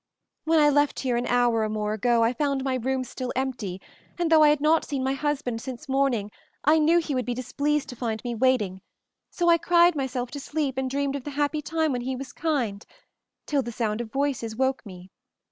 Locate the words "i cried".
9.47-9.95